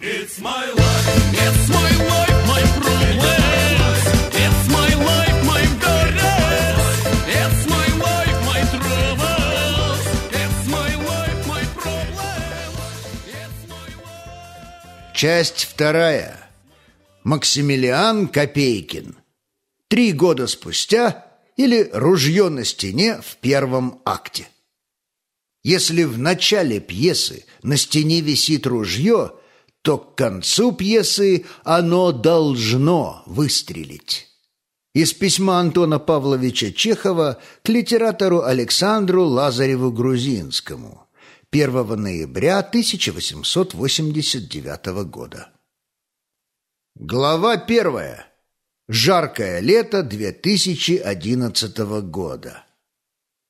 [0.00, 4.06] It's my life, it's my life, my problems.
[4.32, 7.02] It's my life, my burdens.
[7.26, 10.02] It's my life, my troubles.
[10.30, 12.78] It's my life, my problems.
[15.14, 16.48] Часть вторая.
[17.24, 19.16] Максимилиан Копейкин.
[19.88, 21.26] Три года спустя
[21.56, 24.46] или «Ружье на стене» в первом акте.
[25.64, 29.32] Если в начале пьесы на стене висит ружье,
[29.82, 34.28] то к концу пьесы оно должно выстрелить.
[34.94, 41.06] Из письма Антона Павловича Чехова к литератору Александру Лазареву Грузинскому
[41.50, 45.50] 1 ноября 1889 года.
[46.94, 48.26] Глава первая.
[48.88, 51.78] Жаркое лето 2011
[52.10, 52.64] года.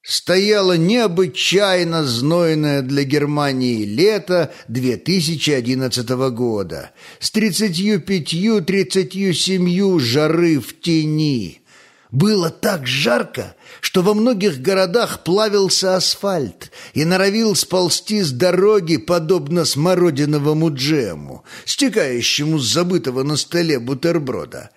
[0.02, 6.90] Стояло необычайно знойное для Германии лето 2011 года
[7.20, 11.62] с 35-37 жары в тени.
[12.10, 19.66] Было так жарко, что во многих городах плавился асфальт и норовил сползти с дороги, подобно
[19.66, 24.70] смородиновому джему, стекающему с забытого на столе бутерброда.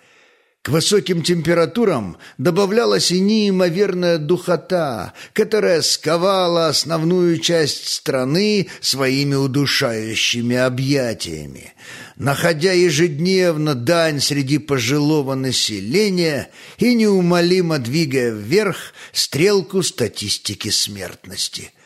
[0.62, 11.74] К высоким температурам добавлялась и неимоверная духота, которая сковала основную часть страны своими удушающими объятиями,
[12.14, 21.72] находя ежедневно дань среди пожилого населения и неумолимо двигая вверх стрелку статистики смертности–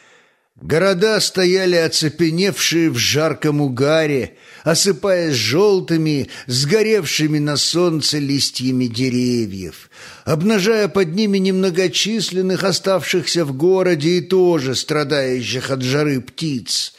[0.61, 9.91] Города стояли оцепеневшие в жарком угаре, осыпаясь желтыми, сгоревшими на солнце листьями деревьев,
[10.25, 16.95] обнажая под ними немногочисленных оставшихся в городе и тоже страдающих от жары птиц.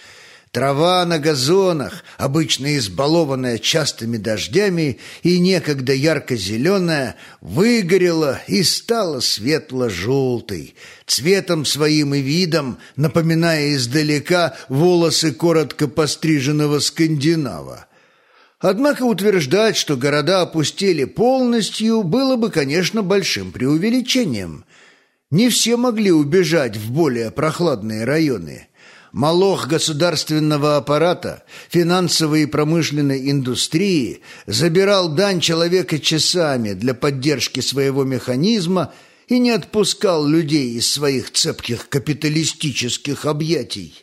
[0.52, 10.76] Трава на газонах, обычно избалованная частыми дождями и некогда ярко-зеленая, выгорела и стала светло-желтой,
[11.06, 17.88] цветом своим и видом напоминая издалека волосы коротко постриженного скандинава.
[18.60, 24.66] Однако утверждать, что города опустели полностью, было бы, конечно, большим преувеличением.
[25.30, 28.68] Не все могли убежать в более прохладные районы–
[29.18, 38.94] Молох государственного аппарата, финансовой и промышленной индустрии забирал дань человека часами для поддержки своего механизма
[39.28, 43.96] и не отпускал людей из своих цепких капиталистических объятий.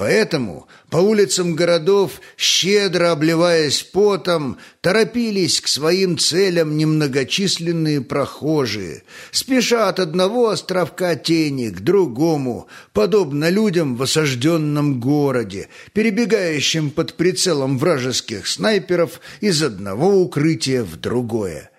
[0.00, 10.00] Поэтому по улицам городов, щедро обливаясь потом, торопились к своим целям немногочисленные прохожие, спеша от
[10.00, 19.20] одного островка тени к другому, подобно людям в осажденном городе, перебегающим под прицелом вражеских снайперов
[19.42, 21.70] из одного укрытия в другое.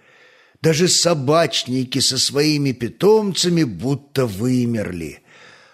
[0.62, 5.22] Даже собачники со своими питомцами будто вымерли.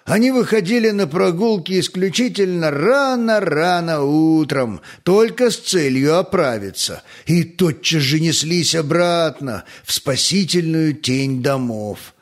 [0.08, 8.74] Они выходили на прогулки исключительно рано-рано утром, только с целью оправиться, и тотчас же неслись
[8.74, 12.14] обратно в спасительную тень домов.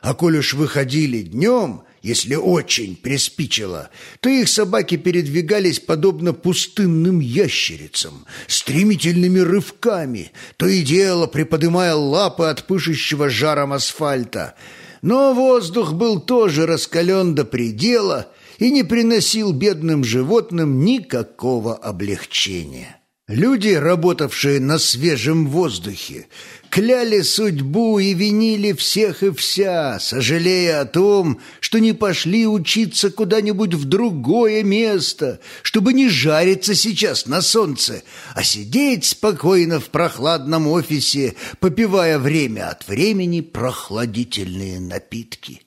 [0.00, 3.90] А коль уж выходили днем, если очень приспичило,
[4.20, 12.64] то их собаки передвигались подобно пустынным ящерицам, стремительными рывками, то и дело приподымая лапы от
[12.68, 14.54] пышущего жаром асфальта–
[15.04, 23.02] но воздух был тоже раскален до предела и не приносил бедным животным никакого облегчения.
[23.26, 26.26] Люди, работавшие на свежем воздухе,
[26.68, 33.72] кляли судьбу и винили всех и вся, сожалея о том, что не пошли учиться куда-нибудь
[33.72, 38.02] в другое место, чтобы не жариться сейчас на солнце,
[38.34, 45.62] а сидеть спокойно в прохладном офисе, попивая время от времени прохладительные напитки.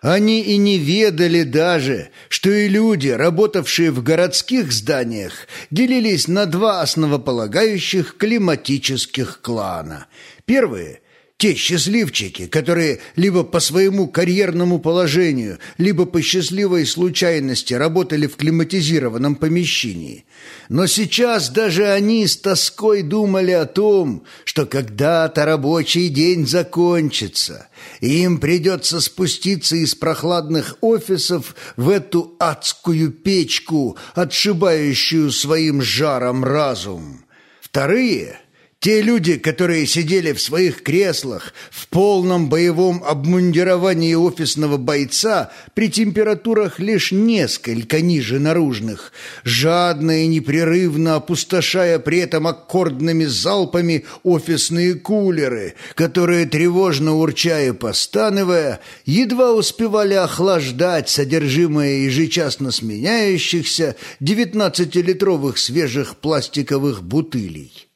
[0.00, 6.82] Они и не ведали даже, что и люди, работавшие в городских зданиях, делились на два
[6.82, 10.06] основополагающих климатических клана–
[10.48, 11.02] Первые–
[11.38, 19.36] те счастливчики, которые либо по своему карьерному положению, либо по счастливой случайности работали в климатизированном
[19.36, 20.24] помещении.
[20.68, 27.68] Но сейчас даже они с тоской думали о том, что когда-то рабочий день закончится,
[28.00, 37.24] и им придется спуститься из прохладных офисов в эту адскую печку, отшибающую своим жаром разум.
[37.60, 38.40] Вторые–
[38.80, 46.78] Те люди, которые сидели в своих креслах в полном боевом обмундировании офисного бойца при температурах
[46.78, 56.46] лишь несколько ниже наружных, жадно и непрерывно опустошая при этом аккордными залпами офисные кулеры, которые,
[56.46, 67.87] тревожно урча и постановая, едва успевали охлаждать содержимое ежечасно сменяющихся 19-литровых свежих пластиковых бутылей.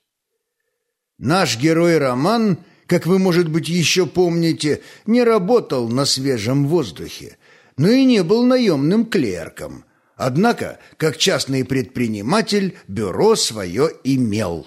[1.23, 2.59] Наш герой Роман,
[2.89, 7.37] как вы, может быть, еще помните, не работал на свежем воздухе,
[7.77, 9.85] но и не был наемным клерком.
[10.17, 14.67] Однако, как частный предприниматель, бюро свое имел.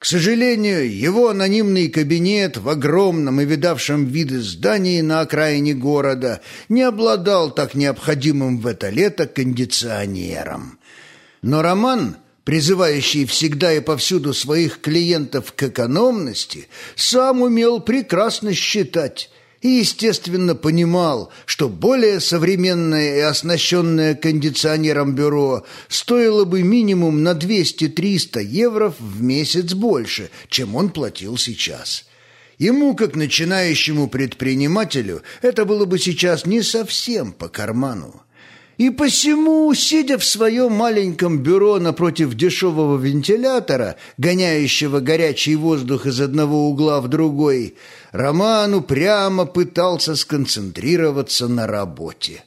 [0.00, 6.82] К сожалению, его анонимный кабинет в огромном и видавшем виды здании на окраине города не
[6.82, 10.80] обладал так необходимым в это лето кондиционером.
[11.40, 19.30] Но Роман призывающий всегда и повсюду своих клиентов к экономности, сам умел прекрасно считать
[19.62, 28.44] и, естественно, понимал, что более современное и оснащенное кондиционером бюро стоило бы минимум на 200-300
[28.44, 32.04] евро в месяц больше, чем он платил сейчас.
[32.58, 38.23] Ему, как начинающему предпринимателю, это было бы сейчас не совсем по карману.
[38.76, 46.68] И посему, сидя в своем маленьком бюро напротив дешевого вентилятора, гоняющего горячий воздух из одного
[46.68, 47.76] угла в другой,
[48.10, 52.44] Роман упрямо пытался сконцентрироваться на работе.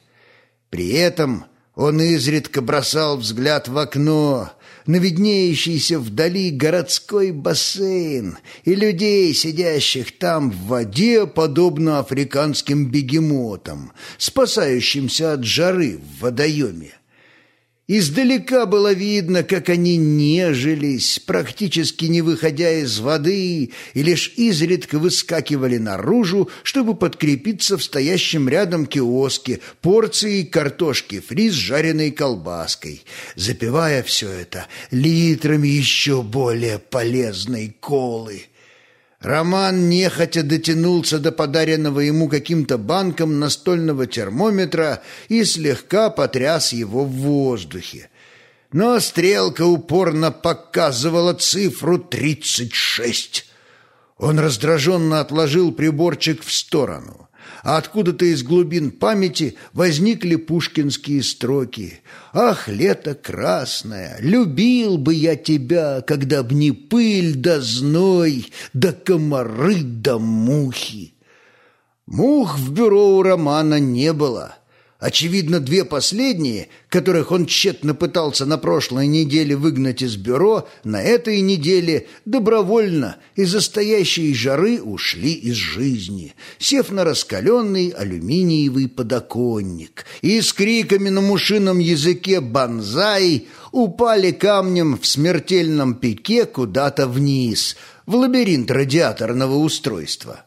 [0.68, 4.50] При этом он изредка бросал взгляд в окно,
[4.88, 15.34] на виднеющийся вдали городской бассейн и людей, сидящих там в воде, подобно африканским бегемотам, спасающимся
[15.34, 16.97] от жары в водоеме.
[17.90, 25.78] Издалека было видно, как они нежились, практически не выходя из воды, и лишь изредка выскакивали
[25.78, 33.04] наружу, чтобы подкрепиться в стоящем рядом киоске порцией картошки фри с жареной колбаской,
[33.36, 38.47] запивая все это литрами еще более полезной колы.
[39.20, 47.10] Роман нехотя дотянулся до подаренного ему каким-то банком настольного термометра и слегка потряс его в
[47.10, 48.10] воздухе.
[48.72, 53.46] Но стрелка упорно показывала цифру тридцать шесть.
[54.18, 57.27] Он раздраженно отложил приборчик в сторону
[57.62, 62.00] а откуда-то из глубин памяти возникли пушкинские строки.
[62.32, 69.82] «Ах, лето красное, любил бы я тебя, когда б не пыль да зной, да комары
[69.82, 71.14] да мухи».
[72.06, 74.57] Мух в бюро у Романа не было.
[74.98, 81.40] Очевидно, две последние, которых он тщетно пытался на прошлой неделе выгнать из бюро, на этой
[81.40, 90.52] неделе добровольно из-за стоящей жары ушли из жизни, сев на раскаленный алюминиевый подоконник, и с
[90.52, 99.58] криками на мушином языке «банзай» упали камнем в смертельном пике куда-то вниз, в лабиринт радиаторного
[99.58, 100.44] устройства.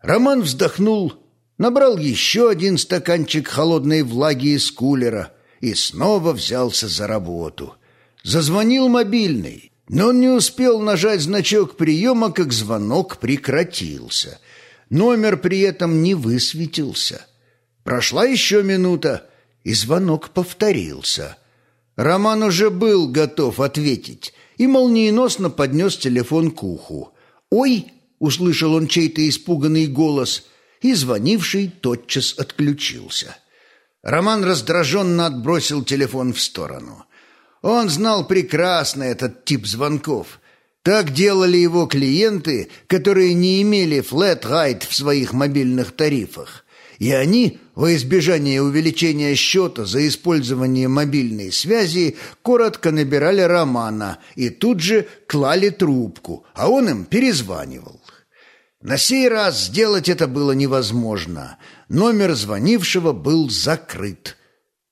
[0.00, 1.23] Роман вздохнул
[1.58, 7.74] набрал еще один стаканчик холодной влаги из кулера и снова взялся за работу.
[8.22, 14.38] Зазвонил мобильный, но он не успел нажать значок приема, как звонок прекратился.
[14.90, 17.26] Номер при этом не высветился.
[17.82, 19.28] Прошла еще минута,
[19.62, 21.36] и звонок повторился.
[21.96, 27.12] Роман уже был готов ответить и молниеносно поднес телефон к уху.
[27.50, 27.86] «Ой!»—
[28.18, 30.44] услышал он чей-то испуганный голос—
[30.84, 33.34] и звонивший тотчас отключился.
[34.02, 37.06] Роман раздраженно отбросил телефон в сторону.
[37.62, 40.40] Он знал прекрасно этот тип звонков.
[40.82, 46.66] Так делали его клиенты, которые не имели флет-райт в своих мобильных тарифах.
[46.98, 54.80] И они, во избежание увеличения счета за использование мобильной связи, коротко набирали Романа и тут
[54.80, 58.02] же клали трубку, а он им перезванивал.
[58.84, 61.56] На сей раз сделать это было невозможно.
[61.88, 64.36] Номер звонившего был закрыт.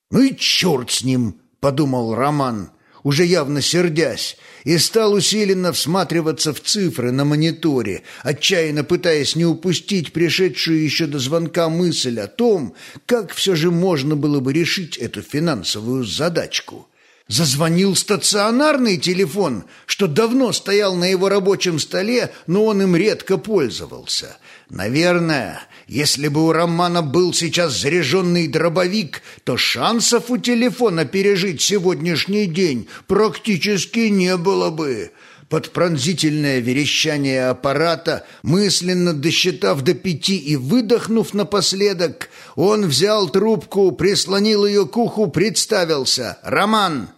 [0.09, 2.71] «Ну и черт с ним!»— подумал Роман,
[3.03, 10.11] уже явно сердясь, и стал усиленно всматриваться в цифры на мониторе, отчаянно пытаясь не упустить
[10.11, 12.73] пришедшую еще до звонка мысль о том,
[13.05, 16.87] как все же можно было бы решить эту финансовую задачку.
[17.29, 24.37] Зазвонил стационарный телефон, что давно стоял на его рабочем столе, но он им редко пользовался.
[24.69, 32.45] Наверное, если бы у Романа был сейчас заряженный дробовик, то шансов у телефона пережить сегодняшний
[32.45, 35.11] день практически не было бы.
[35.49, 44.65] Под пронзительное верещание аппарата, мысленно досчитав до пяти и выдохнув напоследок, он взял трубку, прислонил
[44.65, 47.09] ее к уху, представился «Роман!».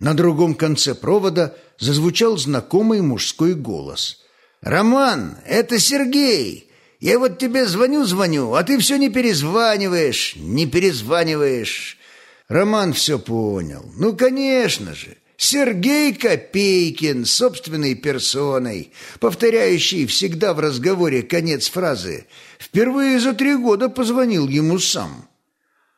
[0.00, 4.18] На другом конце провода зазвучал знакомый мужской голос.
[4.60, 6.70] «Роман, это Сергей!
[7.00, 11.98] Я вот тебе звоню-звоню, а ты все не перезваниваешь, не перезваниваешь!»
[12.48, 13.84] Роман все понял.
[13.96, 15.16] «Ну, конечно же!
[15.44, 22.26] Сергей Копейкин собственной персоной, повторяющий всегда в разговоре конец фразы,
[22.60, 25.28] впервые за три года позвонил ему сам».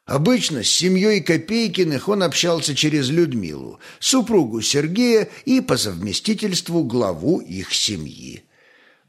[0.07, 7.75] Обычно с семьей Копейкиных он общался через Людмилу, супругу Сергея и по совместительству главу их
[7.75, 8.45] семьи.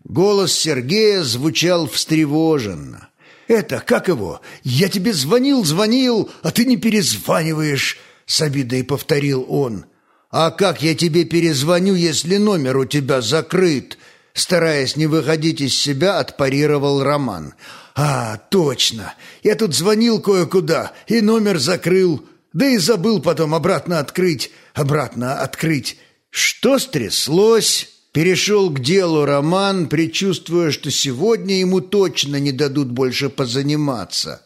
[0.03, 3.07] Голос Сергея звучал встревоженно.
[3.47, 4.41] «Это, как его?
[4.63, 9.85] Я тебе звонил, звонил, а ты не перезваниваешь!» С обидой повторил он.
[10.32, 13.98] «А как я тебе перезвоню, если номер у тебя закрыт?»
[14.34, 17.53] Стараясь не выходить из себя, отпарировал Роман.
[17.96, 19.13] «А, точно!
[19.44, 22.27] Я тут звонил кое-куда и номер закрыл.
[22.51, 25.98] Да и забыл потом обратно открыть, обратно открыть.
[26.29, 34.44] Что стряслось?» Перешел к делу Роман, предчувствуя, что сегодня ему точно не дадут больше позаниматься.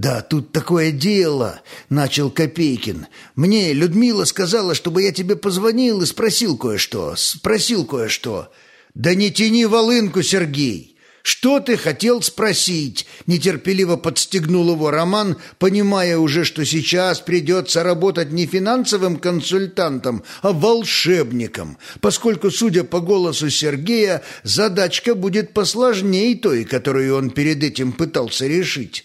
[0.00, 3.06] «Да, тут такое дело»,— начал Копейкин.
[3.36, 7.16] «Мне Людмила сказала, чтобы я тебе позвонил и спросил кое-что.
[7.16, 8.50] Спросил кое-что».
[8.94, 10.96] «Да не тяни волынку, Сергей!
[11.22, 18.46] Что ты хотел спросить?» Нетерпеливо подстегнул его Роман, понимая уже, что сейчас придется работать не
[18.46, 27.28] финансовым консультантом, а волшебником, поскольку, судя по голосу Сергея, задачка будет посложнее той, которую он
[27.28, 29.04] перед этим пытался решить.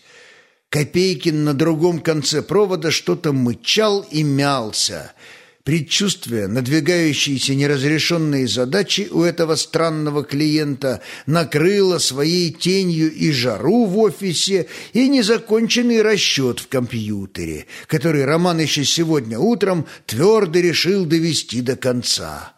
[0.70, 5.14] Копейкин на другом конце провода что-то мычал и мялся–
[5.66, 14.68] Предчувствие надвигающейся неразрешенные задачи у этого странного клиента накрыло своей тенью и жару в офисе,
[14.94, 22.54] и незаконченный расчет в компьютере, который Роман еще сегодня утром твердо решил довести до конца.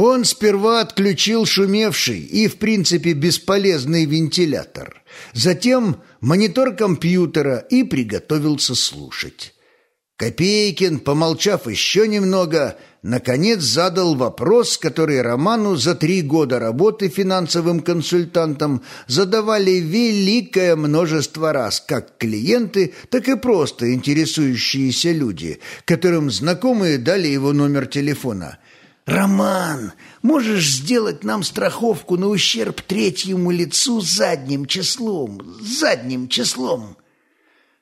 [0.00, 5.02] Он сперва отключил шумевший и, в принципе, бесполезный вентилятор,
[5.32, 9.54] затем монитор компьютера и приготовился слушать.
[10.16, 18.84] Копейкин, помолчав еще немного, наконец задал вопрос, который Роману за три года работы финансовым консультантом
[19.08, 27.52] задавали великое множество раз как клиенты, так и просто интересующиеся люди, которым знакомые дали его
[27.52, 28.58] номер телефона.
[29.08, 35.40] «Роман, можешь сделать нам страховку на ущерб третьему лицу задним числом?
[35.62, 36.98] Задним числом?»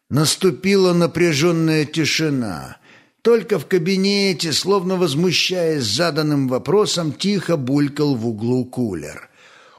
[0.08, 2.76] Наступила напряженная тишина.
[3.22, 9.28] Только в кабинете, словно возмущаясь заданным вопросом, тихо булькал в углу кулер.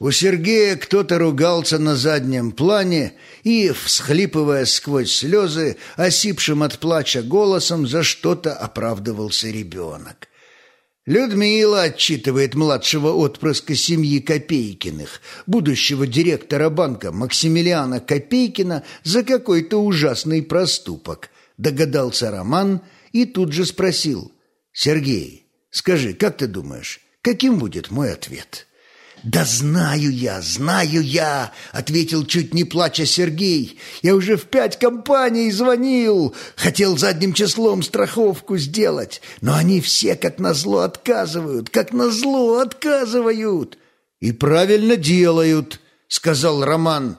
[0.00, 7.86] У Сергея кто-то ругался на заднем плане и, всхлипывая сквозь слезы, осипшим от плача голосом,
[7.86, 10.28] за что-то оправдывался ребенок.
[11.08, 21.30] Людмила отчитывает младшего отпрыска семьи Копейкиных, будущего директора банка Максимилиана Копейкина, за какой-то ужасный проступок.
[21.56, 24.30] Догадался Роман и тут же спросил.
[24.70, 28.67] «Сергей, скажи, как ты думаешь, каким будет мой ответ?»
[29.24, 33.78] «Да знаю я, знаю я!»— ответил чуть не плача Сергей.
[34.02, 36.34] «Я уже в пять компаний звонил.
[36.56, 43.78] Хотел задним числом страховку сделать, но они все как назло отказывают, как назло отказывают!»
[44.20, 47.18] «И правильно делают»,— сказал Роман.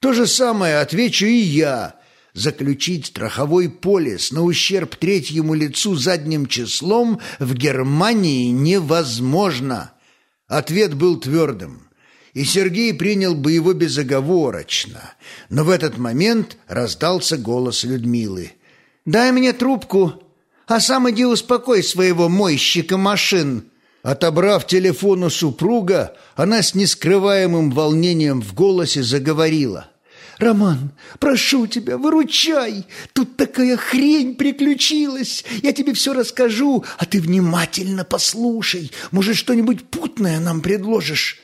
[0.00, 1.96] «То же самое отвечу и я.
[2.32, 9.94] Заключить страховой полис на ущерб третьему лицу задним числом в Германии невозможно».
[10.48, 11.88] Ответ был твердым,
[12.34, 15.14] и Сергей принял бы его безоговорочно.
[15.48, 18.52] Но в этот момент раздался голос Людмилы.
[19.04, 20.22] «Дай мне трубку,
[20.66, 23.70] а сам иди успокой своего мойщика машин».
[24.02, 29.88] Отобрав телефон у супруга, она с нескрываемым волнением в голосе заговорила–
[30.38, 32.86] «Роман, прошу тебя, выручай!
[33.12, 35.44] Тут такая хрень приключилась!
[35.62, 38.90] Я тебе все расскажу, а ты внимательно послушай.
[39.10, 41.38] Может, что-нибудь путное нам предложишь?»